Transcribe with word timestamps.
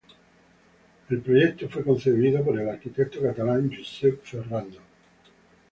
El 1.09 1.21
proyecto 1.21 1.69
fue 1.69 1.83
concebido 1.83 2.43
por 2.43 2.59
el 2.59 2.67
arquitecto 2.67 3.21
catalán 3.21 3.69
Josep 3.71 4.23
Ferrando. 4.23 4.79